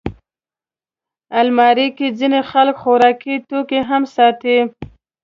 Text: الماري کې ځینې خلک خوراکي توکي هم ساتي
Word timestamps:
الماري 1.39 1.87
کې 1.97 2.07
ځینې 2.19 2.39
خلک 2.51 2.75
خوراکي 2.83 3.35
توکي 3.49 3.79
هم 3.89 4.03
ساتي 4.15 4.57